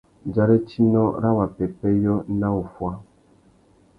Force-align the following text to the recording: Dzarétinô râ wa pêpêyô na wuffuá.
Dzarétinô 0.29 1.05
râ 1.21 1.29
wa 1.37 1.45
pêpêyô 1.55 2.15
na 2.39 2.47
wuffuá. 2.55 2.93